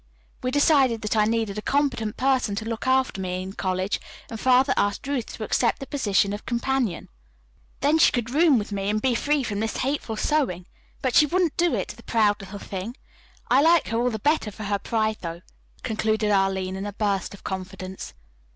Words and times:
We 0.41 0.49
decided 0.49 1.03
that 1.03 1.15
I 1.15 1.25
needed 1.25 1.59
a 1.59 1.61
competent 1.61 2.17
person 2.17 2.55
to 2.55 2.65
look 2.65 2.87
after 2.87 3.21
me 3.21 3.43
in 3.43 3.53
college, 3.53 4.01
and 4.31 4.39
Father 4.39 4.73
asked 4.75 5.05
Ruth 5.05 5.27
to 5.37 5.43
accept 5.43 5.77
the 5.79 5.85
position 5.85 6.33
of 6.33 6.43
companion. 6.43 7.07
Then 7.81 7.99
she 7.99 8.11
could 8.11 8.31
room 8.31 8.57
with 8.57 8.71
me 8.71 8.89
and 8.89 8.99
be 8.99 9.13
free 9.13 9.43
from 9.43 9.59
this 9.59 9.77
hateful 9.77 10.17
sewing. 10.17 10.65
But 11.03 11.13
she 11.13 11.27
wouldn't 11.27 11.55
do 11.55 11.75
it, 11.75 11.89
the 11.89 12.01
proud 12.01 12.37
little 12.39 12.57
thing! 12.57 12.97
I 13.51 13.61
like 13.61 13.89
her 13.89 13.97
all 13.99 14.09
the 14.09 14.17
better 14.17 14.49
for 14.49 14.63
her 14.63 14.79
pride, 14.79 15.17
though," 15.21 15.41
concluded 15.83 16.31
Arline 16.31 16.75
in 16.75 16.87
a 16.87 16.93
burst 16.93 17.35
of 17.35 17.43
confidence. 17.43 18.15